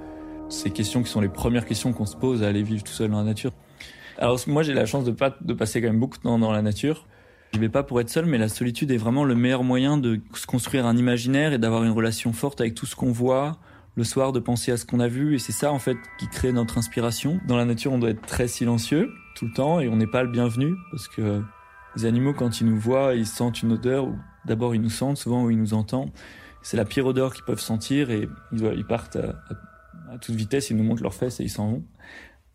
[0.50, 3.10] ces questions qui sont les premières questions qu'on se pose à aller vivre tout seul
[3.10, 3.52] dans la nature.
[4.20, 6.52] Alors moi j'ai la chance de, pas, de passer quand même beaucoup de temps dans
[6.52, 7.08] la nature.
[7.54, 10.20] Je vais pas pour être seul, mais la solitude est vraiment le meilleur moyen de
[10.34, 13.58] se construire un imaginaire et d'avoir une relation forte avec tout ce qu'on voit,
[13.96, 16.28] le soir de penser à ce qu'on a vu et c'est ça en fait qui
[16.28, 17.40] crée notre inspiration.
[17.48, 20.24] Dans la nature, on doit être très silencieux tout le temps et on n'est pas
[20.24, 21.42] le bienvenu parce que
[21.96, 25.18] les animaux quand ils nous voient, ils sentent une odeur ou d'abord ils nous sentent
[25.18, 26.12] souvent ou ils nous entendent
[26.66, 30.84] c'est la pire odeur qu'ils peuvent sentir et ils, partent à, toute vitesse, ils nous
[30.84, 31.84] montrent leurs fesses et ils s'en vont.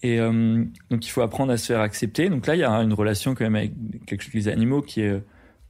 [0.03, 2.29] Et euh, donc il faut apprendre à se faire accepter.
[2.29, 5.23] Donc là, il y a une relation quand même avec les animaux qui est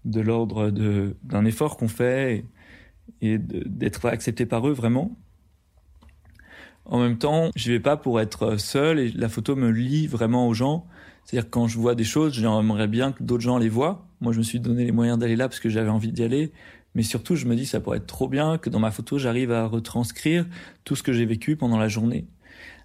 [0.06, 2.46] de l'ordre d'un effort qu'on fait
[3.20, 5.14] et, d'être accepté par eux vraiment.
[6.86, 10.48] En même temps, je vais pas pour être seul et la photo me lie vraiment
[10.48, 10.86] aux gens.
[11.26, 14.06] C'est-à-dire quand je vois des choses, j'aimerais bien que d'autres gens les voient.
[14.22, 16.52] Moi, je me suis donné les moyens d'aller là parce que j'avais envie d'y aller.
[16.94, 19.52] Mais surtout, je me dis, ça pourrait être trop bien que dans ma photo, j'arrive
[19.52, 20.46] à retranscrire
[20.84, 22.26] tout ce que j'ai vécu pendant la journée.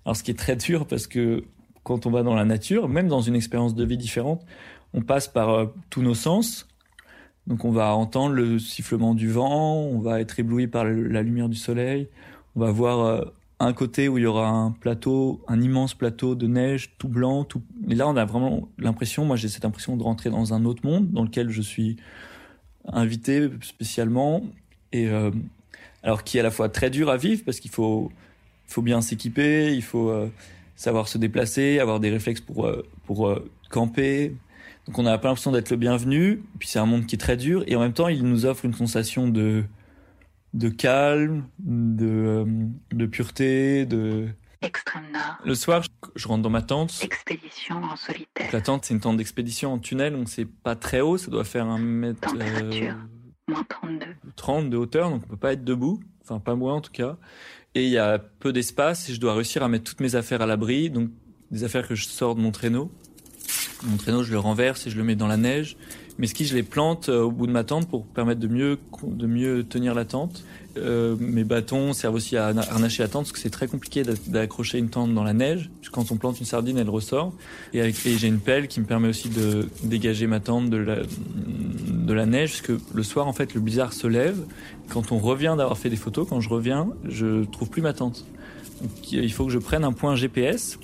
[0.06, 1.44] Alors, ce qui est très dur parce que
[1.84, 4.46] quand on va dans la nature, même dans une expérience de vie différente,
[4.94, 6.68] on passe par euh, tous nos sens.
[7.48, 11.50] Donc, on va entendre le sifflement du vent, on va être ébloui par la lumière
[11.50, 12.08] du soleil,
[12.56, 13.22] on va voir euh,
[13.60, 17.44] un côté où il y aura un plateau, un immense plateau de neige tout blanc,
[17.44, 17.62] tout.
[17.88, 20.86] Et là, on a vraiment l'impression, moi, j'ai cette impression de rentrer dans un autre
[20.86, 21.98] monde dans lequel je suis
[22.92, 24.44] invité spécialement
[24.92, 25.32] et euh,
[26.04, 28.12] alors qui est à la fois très dur à vivre parce qu'il faut
[28.68, 30.28] faut bien s'équiper, il faut euh,
[30.76, 34.34] savoir se déplacer, avoir des réflexes pour euh, pour camper.
[34.88, 36.44] Donc on a pas l'impression d'être le bienvenu.
[36.60, 38.66] Puis c'est un monde qui est très dur et en même temps il nous offre
[38.66, 39.64] une sensation de
[40.54, 42.46] de calme, de
[42.92, 44.28] de pureté, de
[44.62, 45.38] Extrême Nord.
[45.44, 45.84] Le soir,
[46.16, 47.00] je, rentre dans ma tente.
[47.02, 48.50] Expédition en solitaire.
[48.52, 51.44] la tente, c'est une tente d'expédition en tunnel, donc c'est pas très haut, ça doit
[51.44, 52.22] faire un mètre.
[52.22, 52.96] Température,
[53.48, 54.06] moins 32.
[54.36, 56.00] 30 de hauteur, donc on peut pas être debout.
[56.24, 57.18] Enfin, pas moi en tout cas.
[57.76, 60.42] Et il y a peu d'espace et je dois réussir à mettre toutes mes affaires
[60.42, 61.10] à l'abri, donc
[61.52, 62.92] des affaires que je sors de mon traîneau.
[63.84, 65.78] Mon traîneau, je le renverse et je le mets dans la neige.
[66.18, 68.80] Mes skis, je les plante euh, au bout de ma tente pour permettre de mieux,
[69.04, 70.46] de mieux tenir la tente.
[70.78, 74.78] Euh, mes bâtons servent aussi à harnacher la tente parce que c'est très compliqué d'accrocher
[74.78, 75.70] une tente dans la neige.
[75.92, 77.34] Quand on plante une sardine, elle ressort.
[77.74, 80.98] Et, avec, j'ai une pelle qui me permet aussi de dégager ma tente de la,
[80.98, 84.38] de la neige parce que le soir, en fait, le blizzard se lève.
[84.90, 88.26] Quand on revient d'avoir fait des photos, quand je reviens, je trouve plus ma tente.
[88.82, 90.80] Donc, il faut que je prenne un point GPS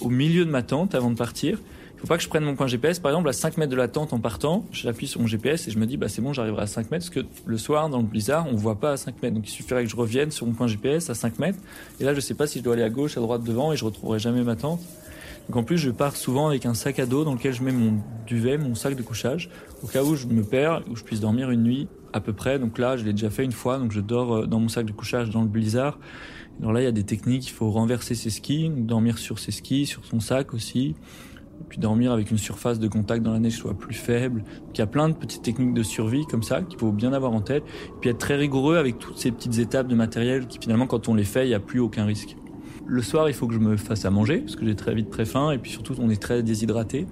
[0.00, 1.58] au milieu de ma tente avant de partir
[1.98, 3.00] faut pas que je prenne mon point GPS.
[3.00, 5.70] Par exemple, à 5 mètres de la tente en partant, j'appuie sur mon GPS et
[5.72, 7.98] je me dis, bah, c'est bon, j'arriverai à 5 mètres parce que le soir, dans
[7.98, 9.34] le blizzard, on voit pas à 5 mètres.
[9.34, 11.58] Donc, il suffirait que je revienne sur mon point GPS à 5 mètres.
[12.00, 13.76] Et là, je sais pas si je dois aller à gauche, à droite, devant et
[13.76, 14.80] je retrouverai jamais ma tente.
[15.48, 17.72] Donc, en plus, je pars souvent avec un sac à dos dans lequel je mets
[17.72, 17.94] mon
[18.26, 19.50] duvet, mon sac de couchage,
[19.82, 22.60] au cas où je me perds, où je puisse dormir une nuit à peu près.
[22.60, 24.86] Donc là, je l'ai déjà fait une fois, donc je dors euh, dans mon sac
[24.86, 25.98] de couchage dans le blizzard.
[26.60, 29.52] Alors là, il y a des techniques, il faut renverser ses skis, dormir sur ses
[29.52, 30.94] skis, sur son sac aussi
[31.68, 34.44] puis dormir avec une surface de contact dans la neige soit plus faible.
[34.72, 37.32] il y a plein de petites techniques de survie comme ça qu'il faut bien avoir
[37.32, 37.64] en tête.
[37.88, 41.08] Et puis être très rigoureux avec toutes ces petites étapes de matériel qui finalement quand
[41.08, 42.36] on les fait, il n'y a plus aucun risque.
[42.86, 45.10] Le soir, il faut que je me fasse à manger parce que j'ai très vite
[45.10, 47.06] très faim et puis surtout on est très déshydraté.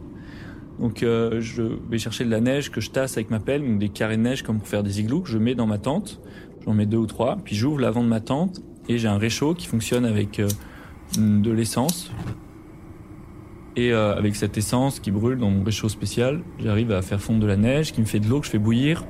[0.79, 3.79] Donc euh, je vais chercher de la neige que je tasse avec ma pelle, donc
[3.79, 6.21] des carrés de neige comme pour faire des igloos que je mets dans ma tente.
[6.65, 9.55] J'en mets deux ou trois, puis j'ouvre l'avant de ma tente et j'ai un réchaud
[9.55, 10.49] qui fonctionne avec euh,
[11.19, 12.11] de l'essence
[13.77, 17.41] et euh, avec cette essence qui brûle dans mon réchaud spécial, j'arrive à faire fondre
[17.41, 19.05] de la neige qui me fait de l'eau que je fais bouillir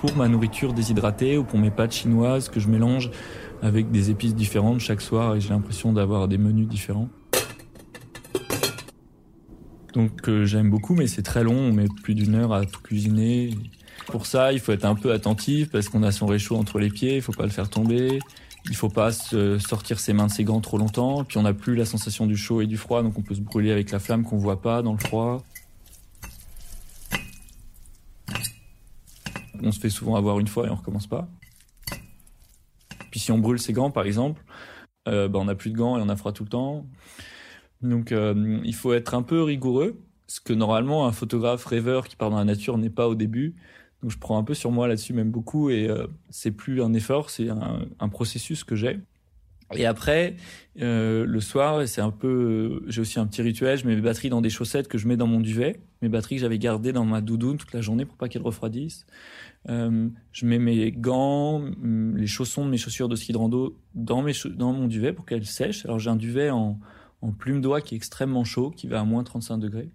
[0.00, 3.10] pour ma nourriture déshydratée ou pour mes pâtes chinoises que je mélange
[3.62, 7.08] avec des épices différentes chaque soir et j'ai l'impression d'avoir des menus différents.
[9.94, 12.80] Donc euh, j'aime beaucoup mais c'est très long, on met plus d'une heure à tout
[12.82, 13.54] cuisiner.
[14.06, 16.90] Pour ça, il faut être un peu attentif parce qu'on a son réchaud entre les
[16.90, 18.18] pieds, il faut pas le faire tomber.
[18.68, 21.24] Il faut pas sortir ses mains de ses gants trop longtemps.
[21.24, 23.40] Puis on n'a plus la sensation du chaud et du froid, donc on peut se
[23.40, 25.44] brûler avec la flamme qu'on voit pas dans le froid.
[29.62, 31.28] On se fait souvent avoir une fois et on recommence pas.
[33.10, 34.42] Puis si on brûle ses gants, par exemple,
[35.08, 36.86] euh, bah, on n'a plus de gants et on a froid tout le temps.
[37.82, 42.16] Donc euh, il faut être un peu rigoureux, ce que normalement un photographe rêveur qui
[42.16, 43.54] part dans la nature n'est pas au début.
[44.02, 46.92] Donc je prends un peu sur moi là-dessus, même beaucoup, et euh, c'est plus un
[46.94, 49.00] effort, c'est un, processus que j'ai.
[49.74, 50.36] Et après,
[50.80, 53.76] euh, le soir, c'est un peu, j'ai aussi un petit rituel.
[53.78, 55.80] Je mets mes batteries dans des chaussettes que je mets dans mon duvet.
[56.02, 59.06] Mes batteries que j'avais gardées dans ma doudoune toute la journée pour pas qu'elles refroidissent.
[59.68, 64.22] Euh, je mets mes gants, les chaussons de mes chaussures de ski de rando dans
[64.22, 65.84] mes dans mon duvet pour qu'elles sèchent.
[65.84, 66.78] Alors j'ai un duvet en,
[67.22, 69.90] en plume d'oie qui est extrêmement chaud, qui va à moins 35 degrés.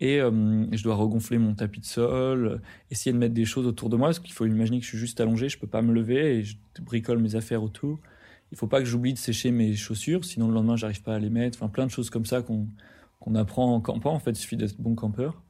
[0.00, 0.30] Et euh,
[0.72, 4.08] je dois regonfler mon tapis de sol, essayer de mettre des choses autour de moi,
[4.08, 6.42] parce qu'il faut imaginer que je suis juste allongé, je peux pas me lever et
[6.42, 7.98] je bricole mes affaires autour.
[8.52, 11.18] Il faut pas que j'oublie de sécher mes chaussures, sinon le lendemain j'arrive pas à
[11.18, 11.58] les mettre.
[11.58, 12.66] Enfin, plein de choses comme ça qu'on
[13.20, 14.12] qu'on apprend en campant.
[14.12, 15.40] En fait, il suffit d'être bon campeur.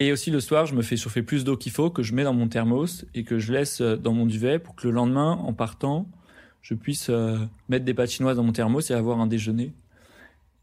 [0.00, 2.24] Et aussi le soir, je me fais chauffer plus d'eau qu'il faut, que je mets
[2.24, 5.32] dans mon thermos et que je laisse euh, dans mon duvet pour que le lendemain,
[5.32, 6.08] en partant,
[6.60, 7.38] je puisse euh,
[7.68, 9.72] mettre des patinoises dans mon thermos et avoir un déjeuner.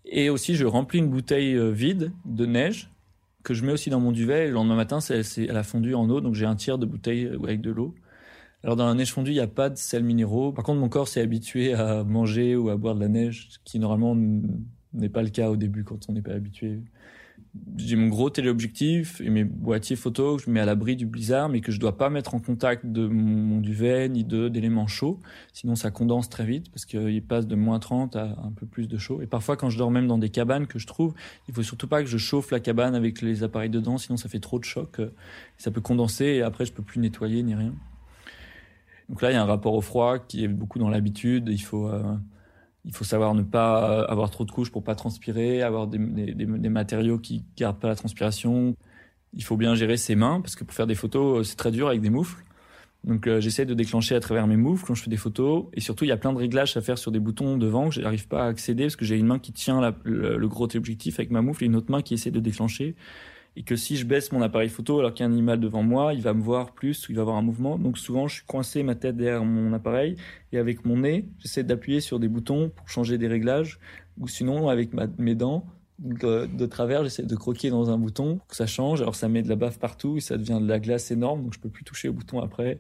[0.06, 2.92] Et aussi, je remplis une bouteille vide de neige
[3.46, 4.46] que je mets aussi dans mon duvet.
[4.46, 6.86] Et le lendemain matin, c'est, elle a fondu en eau, donc j'ai un tiers de
[6.86, 7.96] bouteille avec de l'eau.
[8.64, 10.52] Alors dans la neige fondue, il n'y a pas de sel minéraux.
[10.52, 13.60] Par contre, mon corps s'est habitué à manger ou à boire de la neige, ce
[13.64, 14.16] qui normalement
[14.94, 16.82] n'est pas le cas au début quand on n'est pas habitué
[17.78, 21.50] j'ai mon gros téléobjectif et mes boîtiers photo que je mets à l'abri du blizzard,
[21.50, 25.20] mais que je dois pas mettre en contact de mon duvet ni de d'éléments chauds,
[25.54, 28.88] sinon ça condense très vite parce qu'il passe de moins 30 à un peu plus
[28.88, 29.22] de chaud.
[29.22, 31.14] Et parfois quand je dors même dans des cabanes que je trouve,
[31.48, 34.30] il faut surtout pas que je chauffe la cabane avec les appareils dedans, sinon ça
[34.30, 35.02] fait trop de choc,
[35.58, 37.74] ça peut condenser et après je peux plus nettoyer ni rien.
[39.10, 41.62] Donc là il y a un rapport au froid qui est beaucoup dans l'habitude, il
[41.62, 42.04] faut euh,
[42.86, 47.18] il faut savoir ne pas avoir trop de couches pour pas transpirer, avoir des, matériaux
[47.18, 48.76] qui gardent pas la transpiration.
[49.34, 51.72] Il faut bien gérer ses mains parce que pour faire des photos, euh, c'est très
[51.72, 52.44] dur avec des moufles.
[53.04, 55.66] Donc euh, j'essaie de déclencher à travers mes moufles quand je fais des photos.
[55.74, 57.96] Et surtout, il y a plein de réglages à faire sur des boutons devant que
[57.96, 60.74] je n'arrive pas à accéder parce que j'ai une main qui tient le, le, gros
[60.76, 62.96] objectif avec ma moufle et une autre main qui essaie de déclencher
[63.58, 65.84] et que si je baisse mon appareil photo alors qu'il y a un animal devant
[65.84, 67.78] moi, il va me voir plus il va avoir un mouvement.
[67.78, 70.18] Donc souvent, je suis coincé ma tête derrière mon appareil
[70.52, 73.80] et avec mon nez, j'essaie d'appuyer sur des boutons pour changer des réglages
[74.18, 75.66] ou sinon avec mes dents
[76.00, 79.02] de, travers, j'essaie de croquer dans un bouton pour que ça change.
[79.02, 81.54] Alors ça met de la baffe partout et ça devient de la glace énorme, donc
[81.54, 82.80] je peux plus toucher au bouton après.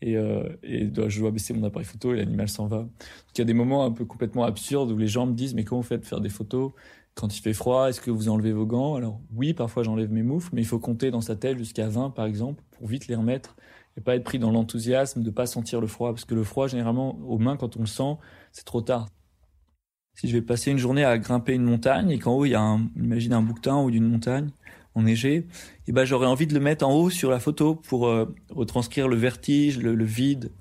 [0.00, 2.78] Et, euh, je dois baisser mon appareil photo et l'animal s'en va.
[2.78, 2.90] Donc,
[3.36, 5.64] il y a des moments un peu complètement absurdes où les gens me disent mais
[5.64, 6.72] comment vous faites faire des photos?
[7.14, 8.94] Quand il fait froid, est-ce que vous enlevez vos gants?
[8.94, 12.10] Alors oui, parfois j'enlève mes moufles, mais il faut compter dans sa tête jusqu'à 20
[12.10, 13.56] par exemple pour vite les remettre
[13.96, 16.68] et pas être pris dans l'enthousiasme de pas sentir le froid parce que le froid
[16.68, 18.16] généralement aux mains quand on le sent,
[18.52, 19.08] c'est trop tard.
[20.14, 22.54] Si je vais passer une journée à grimper une montagne et qu'en haut il y
[22.54, 24.50] a un imagine un bouquetin ou d'une montagne
[24.94, 25.46] enneigée, et
[25.88, 29.08] eh ben j'aurais envie de le mettre en haut sur la photo pour euh, retranscrire
[29.08, 30.52] le vertige, le, le vide.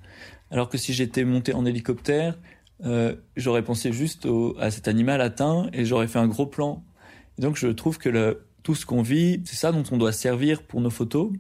[0.52, 2.38] Alors que si j'étais monté en hélicoptère,
[2.86, 6.84] euh, j'aurais pensé juste au, à cet animal atteint et j'aurais fait un gros plan.
[7.38, 10.64] Donc je trouve que le, tout ce qu'on vit, c'est ça dont on doit servir
[10.64, 11.32] pour nos photos.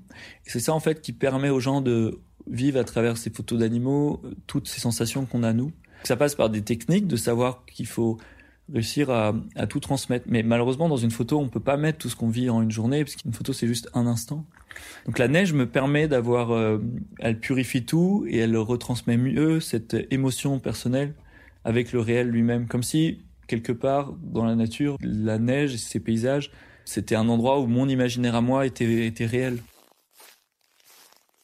[0.43, 4.21] C'est ça en fait qui permet aux gens de vivre à travers ces photos d'animaux
[4.23, 5.71] euh, toutes ces sensations qu'on a nous.
[6.03, 8.17] Ça passe par des techniques de savoir qu'il faut
[8.71, 10.25] réussir à, à, tout transmettre.
[10.29, 12.71] Mais malheureusement, dans une photo, on peut pas mettre tout ce qu'on vit en une
[12.71, 14.45] journée, parce qu'une photo, c'est juste un instant.
[15.05, 16.79] Donc la neige me permet d'avoir, euh,
[17.19, 21.13] elle purifie tout et elle retransmet mieux cette émotion personnelle
[21.63, 25.99] avec le réel lui-même, comme si quelque part dans la nature, la neige et ces
[25.99, 26.51] paysages,
[26.85, 29.59] c'était un endroit où mon imaginaire à moi était, était réel.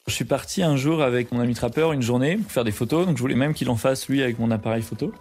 [0.06, 3.06] Je suis parti un jour avec mon ami trappeur une journée pour faire des photos,
[3.06, 5.12] donc je voulais même qu'il en fasse lui avec mon appareil photo.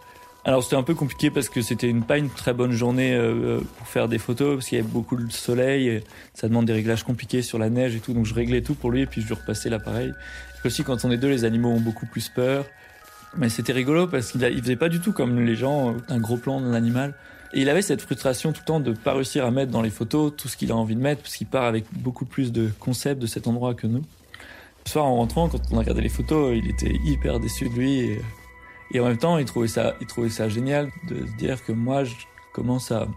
[0.46, 3.60] Alors c'était un peu compliqué parce que c'était une pas une très bonne journée euh,
[3.78, 6.74] pour faire des photos parce qu'il y avait beaucoup de soleil, et ça demande des
[6.74, 9.22] réglages compliqués sur la neige et tout, donc je réglais tout pour lui et puis
[9.22, 10.14] je lui repassais l'appareil.
[10.64, 12.66] Aussi quand on est deux, les animaux ont beaucoup plus peur.
[13.36, 16.20] Mais c'était rigolo parce qu'il il faisait pas du tout comme les gens, euh, un
[16.20, 17.14] gros plan d'un animal.
[17.54, 19.90] Et il avait cette frustration tout le temps de pas réussir à mettre dans les
[19.90, 22.70] photos tout ce qu'il a envie de mettre parce qu'il part avec beaucoup plus de
[22.80, 24.02] concepts de cet endroit que nous.
[24.86, 27.74] Le soir en rentrant, quand on a regardé les photos, il était hyper déçu de
[27.74, 28.22] lui et,
[28.92, 31.72] et en même temps, il trouvait ça, il trouvait ça génial de se dire que
[31.72, 32.14] moi, je
[32.54, 33.08] commence à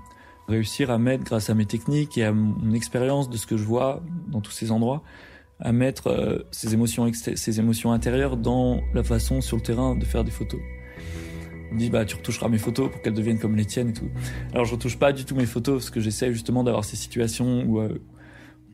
[0.48, 3.64] réussir à mettre grâce à mes techniques et à mon expérience de ce que je
[3.64, 5.02] vois dans tous ces endroits,
[5.60, 10.04] à mettre euh, ses émotions ses émotions intérieures dans la façon sur le terrain de
[10.04, 10.60] faire des photos.
[11.72, 14.08] On dit bah tu retoucheras mes photos pour qu'elles deviennent comme les tiennes et tout.
[14.52, 17.64] Alors je retouche pas du tout mes photos parce que j'essaie justement d'avoir ces situations
[17.64, 18.00] où euh,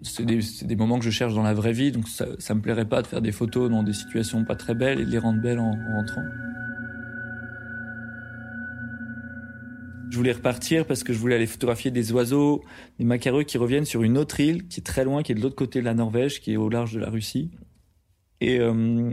[0.03, 2.61] c'est des, des, moments que je cherche dans la vraie vie, donc ça, ça me
[2.61, 5.18] plairait pas de faire des photos dans des situations pas très belles et de les
[5.18, 6.22] rendre belles en, en rentrant.
[10.16, 12.64] Je voulais repartir parce que je voulais aller photographier des oiseaux,
[12.98, 15.42] des macareux qui reviennent sur une autre île qui est très loin, qui est de
[15.42, 17.50] l'autre côté de la Norvège, qui est au large de la Russie.
[18.40, 19.12] Et, euh,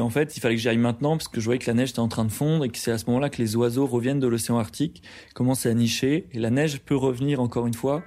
[0.00, 1.90] en fait, il fallait que j'y aille maintenant parce que je voyais que la neige
[1.90, 4.20] était en train de fondre et que c'est à ce moment-là que les oiseaux reviennent
[4.20, 5.02] de l'océan Arctique,
[5.34, 8.04] commencent à nicher et la neige peut revenir encore une fois.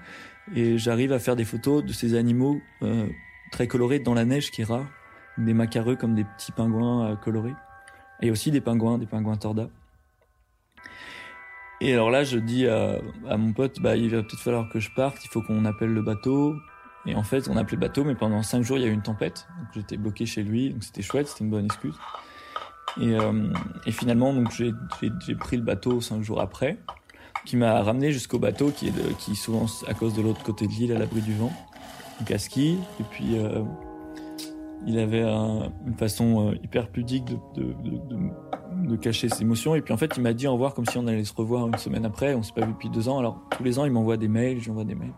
[0.55, 3.09] Et j'arrive à faire des photos de ces animaux euh,
[3.51, 4.87] très colorés dans la neige qui est rare,
[5.37, 7.55] des macareux comme des petits pingouins euh, colorés
[8.21, 9.67] et aussi des pingouins, des pingouins torda.
[11.85, 13.01] Et alors là, je dis à,
[13.35, 16.01] mon pote, bah, il va peut-être falloir que je parte, il faut qu'on appelle le
[16.01, 16.55] bateau.
[17.05, 18.87] Et en fait, on a appelé le bateau, mais pendant cinq jours, il y a
[18.87, 19.49] eu une tempête.
[19.59, 21.95] Donc j'étais bloqué chez lui, donc c'était chouette, c'était une bonne excuse.
[23.01, 23.49] Et, euh,
[23.89, 24.71] finalement, donc j'ai,
[25.35, 26.77] pris le bateau cinq jours après,
[27.45, 30.71] qui m'a ramené jusqu'au bateau qui est de, souvent à cause de l'autre côté de
[30.71, 31.51] l'île, à l'abri du vent,
[32.17, 32.77] donc à ski.
[33.01, 33.61] Et puis euh,
[34.87, 37.75] il avait un, une façon euh, hyper pudique de,
[38.75, 39.75] de, cacher ses émotions.
[39.75, 41.67] Et puis en fait, il m'a dit au revoir comme si on allait se revoir
[41.67, 42.33] une semaine après.
[42.35, 43.19] On s'est pas vu depuis deux ans.
[43.19, 45.13] Alors tous les ans, il m'envoie des mails, j'envoie des mails.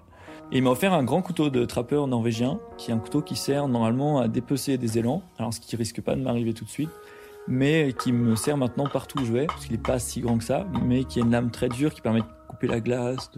[0.51, 3.35] Et il m'a offert un grand couteau de trappeur norvégien, qui est un couteau qui
[3.35, 6.69] sert normalement à dépecer des élans, alors ce qui risque pas de m'arriver tout de
[6.69, 6.91] suite,
[7.47, 10.37] mais qui me sert maintenant partout où je vais, parce qu'il est pas si grand
[10.37, 13.31] que ça, mais qui a une lame très dure qui permet de couper la glace.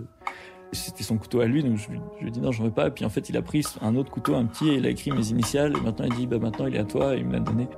[0.73, 2.71] C'était son couteau à lui, donc je lui, je lui ai dit non, j'en veux
[2.71, 2.87] pas.
[2.87, 4.89] Et puis en fait, il a pris un autre couteau, un petit, et il a
[4.89, 7.25] écrit mes initiales, et maintenant il dit bah maintenant il est à toi, et il
[7.25, 7.69] me l'a donné.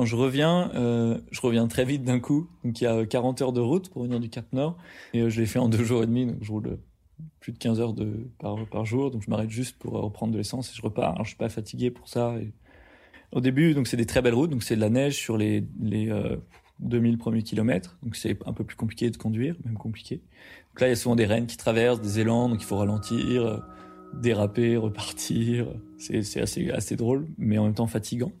[0.00, 2.48] Quand je reviens, euh, je reviens très vite d'un coup.
[2.64, 4.78] Donc il y a 40 heures de route pour venir du Cap Nord.
[5.12, 6.24] Et euh, je l'ai fait en deux jours et demi.
[6.24, 6.78] Donc je roule
[7.38, 7.94] plus de 15 heures
[8.38, 9.10] par, jour.
[9.10, 11.12] Donc je m'arrête juste pour reprendre de l'essence et je repars.
[11.12, 12.34] Alors je suis pas fatigué pour ça.
[13.32, 14.48] Au début, donc c'est des très belles routes.
[14.48, 16.38] Donc c'est de la neige sur les, les euh,
[16.78, 17.98] 2000 premiers kilomètres.
[18.02, 20.22] Donc c'est un peu plus compliqué de conduire, même compliqué.
[20.70, 22.48] Donc là, il y a souvent des rennes qui traversent, des élans.
[22.48, 23.58] Donc il faut ralentir, euh,
[24.14, 25.66] déraper, repartir.
[25.98, 28.32] C'est assez drôle, mais en même temps fatigant.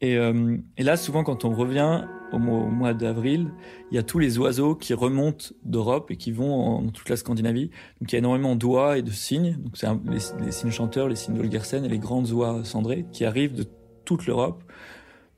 [0.00, 3.50] Et, euh, et, là, souvent, quand on revient au mois, d'avril,
[3.90, 7.08] il y a tous les oiseaux qui remontent d'Europe et qui vont en, dans toute
[7.08, 7.70] la Scandinavie.
[8.00, 9.56] Donc, il y a énormément d'oies et de cygnes.
[9.58, 13.24] Donc, c'est les, les cygnes chanteurs, les cygnes d'Olgersen et les grandes oies cendrées qui
[13.24, 13.64] arrivent de
[14.04, 14.62] toute l'Europe,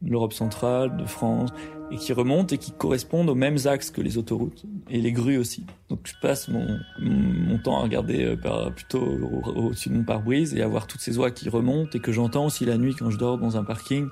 [0.03, 1.51] l'Europe centrale, de France,
[1.91, 5.39] et qui remontent et qui correspondent aux mêmes axes que les autoroutes et les grues
[5.39, 5.67] aussi.
[5.89, 6.67] Donc, je passe mon,
[7.63, 11.17] temps à regarder par, plutôt au-dessus au de mon pare-brise et à voir toutes ces
[11.17, 14.09] oies qui remontent et que j'entends aussi la nuit quand je dors dans un parking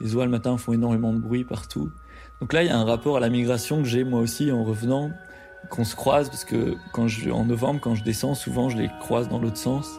[0.00, 1.90] les oies le matin font énormément de bruit partout.
[2.40, 4.64] Donc là, il y a un rapport à la migration que j'ai moi aussi en
[4.64, 5.10] revenant,
[5.70, 8.90] qu'on se croise parce que quand je, en novembre, quand je descends, souvent je les
[9.00, 9.98] croise dans l'autre sens.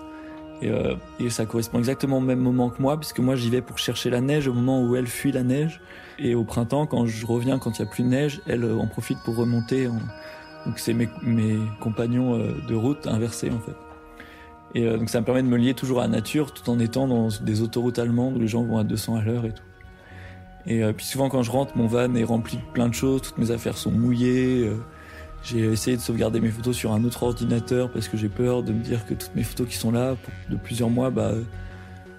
[0.61, 3.61] Et, euh, et, ça correspond exactement au même moment que moi, puisque moi j'y vais
[3.61, 5.81] pour chercher la neige au moment où elle fuit la neige.
[6.17, 8.77] Et au printemps, quand je reviens, quand il n'y a plus de neige, elle euh,
[8.77, 9.87] en profite pour remonter.
[10.67, 13.75] Donc c'est mes, mes compagnons euh, de route inversés en fait.
[14.75, 16.77] Et euh, donc ça me permet de me lier toujours à la nature tout en
[16.79, 19.63] étant dans des autoroutes allemandes où les gens vont à 200 à l'heure et tout.
[20.67, 23.21] Et euh, puis souvent quand je rentre, mon van est rempli de plein de choses,
[23.21, 24.67] toutes mes affaires sont mouillées.
[24.67, 24.75] Euh,
[25.43, 28.73] j'ai essayé de sauvegarder mes photos sur un autre ordinateur parce que j'ai peur de
[28.73, 31.31] me dire que toutes mes photos qui sont là pour, de plusieurs mois, bah,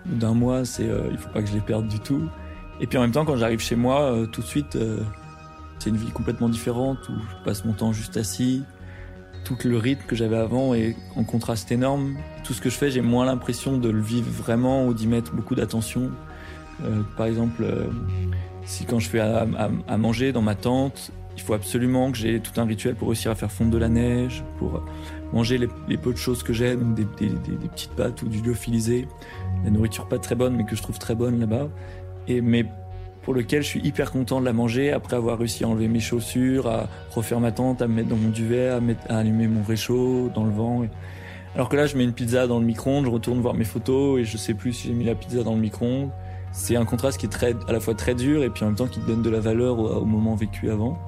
[0.06, 2.28] d'un mois, c'est, euh, il faut pas que je les perde du tout.
[2.80, 5.00] Et puis en même temps, quand j'arrive chez moi, euh, tout de suite, euh,
[5.78, 8.62] c'est une vie complètement différente où je passe mon temps juste assis.
[9.44, 12.16] Tout le rythme que j'avais avant est en contraste énorme.
[12.44, 15.32] Tout ce que je fais, j'ai moins l'impression de le vivre vraiment ou d'y mettre
[15.32, 16.10] beaucoup d'attention.
[16.84, 17.86] Euh, par exemple, euh,
[18.64, 22.60] si quand je fais à, manger dans ma tente, il faut absolument que j'ai tout
[22.60, 24.82] un rituel pour réussir à faire fondre de la neige, pour
[25.32, 29.06] manger les, les peu de choses que j'aime, des, petites pâtes ou du lyophilisé,
[29.64, 31.68] la nourriture pas très bonne mais que je trouve très bonne là-bas.
[32.26, 32.66] Et mais
[33.22, 36.00] pour lequel je suis hyper content de la manger après avoir réussi à enlever mes
[36.00, 39.62] chaussures, à refaire ma tente, à me mettre dans mon duvet, à, à allumer mon
[39.62, 40.84] réchaud dans le vent.
[41.54, 44.20] Alors que là, je mets une pizza dans le micro-ondes, je retourne voir mes photos
[44.20, 46.10] et je sais plus si j'ai mis la pizza dans le micro-ondes
[46.52, 48.86] c'est un contraste qui est à la fois très dur et puis en même temps
[48.86, 50.98] qui donne de la valeur au, moment vécu avant.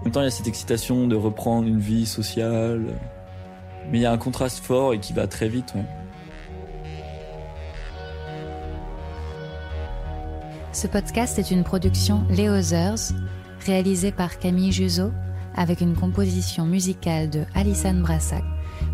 [0.00, 2.94] En même temps, il y a cette excitation de reprendre une vie sociale.
[3.90, 5.74] Mais il y a un contraste fort et qui va très vite.
[10.72, 13.12] Ce podcast est une production Les Others,
[13.66, 15.10] réalisée par Camille Juzo,
[15.56, 18.44] avec une composition musicale de Alison Brassac.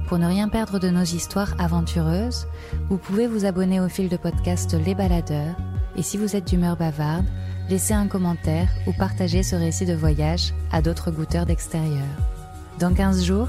[0.08, 2.46] Pour ne rien perdre de nos histoires aventureuses,
[2.88, 5.56] vous pouvez vous abonner au fil de podcast Les Baladeurs
[5.96, 7.26] et si vous êtes d'humeur bavarde,
[7.68, 12.06] laissez un commentaire ou partagez ce récit de voyage à d'autres goûteurs d'extérieur.
[12.78, 13.48] Dans 15 jours,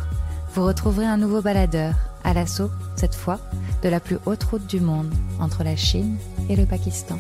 [0.53, 1.93] vous retrouverez un nouveau baladeur,
[2.23, 3.39] à l'assaut, cette fois,
[3.83, 6.17] de la plus haute route du monde, entre la Chine
[6.49, 7.17] et le Pakistan.